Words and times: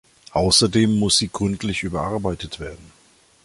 Außerdem 0.31 0.97
muss 0.97 1.19
sie 1.19 1.27
gründlich 1.29 1.83
überarbeitet 1.83 2.59
werden. 2.59 2.91